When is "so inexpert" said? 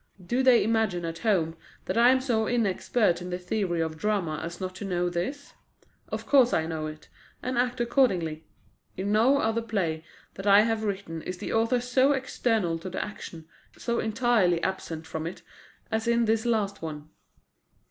2.21-3.21